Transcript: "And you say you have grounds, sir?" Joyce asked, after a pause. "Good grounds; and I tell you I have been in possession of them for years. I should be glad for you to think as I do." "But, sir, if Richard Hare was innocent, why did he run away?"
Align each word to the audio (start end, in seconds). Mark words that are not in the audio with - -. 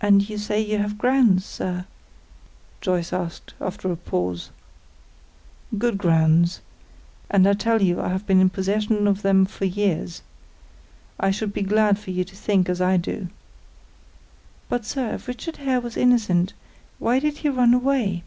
"And 0.00 0.30
you 0.30 0.38
say 0.38 0.60
you 0.60 0.78
have 0.78 0.96
grounds, 0.96 1.44
sir?" 1.44 1.86
Joyce 2.80 3.12
asked, 3.12 3.52
after 3.60 3.90
a 3.90 3.96
pause. 3.96 4.50
"Good 5.76 5.98
grounds; 5.98 6.60
and 7.28 7.44
I 7.48 7.54
tell 7.54 7.82
you 7.82 8.00
I 8.00 8.10
have 8.10 8.28
been 8.28 8.38
in 8.40 8.48
possession 8.48 9.08
of 9.08 9.22
them 9.22 9.44
for 9.44 9.64
years. 9.64 10.22
I 11.18 11.32
should 11.32 11.52
be 11.52 11.62
glad 11.62 11.98
for 11.98 12.12
you 12.12 12.22
to 12.22 12.36
think 12.36 12.68
as 12.68 12.80
I 12.80 12.96
do." 12.96 13.26
"But, 14.68 14.84
sir, 14.86 15.12
if 15.14 15.26
Richard 15.26 15.56
Hare 15.56 15.80
was 15.80 15.96
innocent, 15.96 16.52
why 17.00 17.18
did 17.18 17.38
he 17.38 17.48
run 17.48 17.74
away?" 17.74 18.22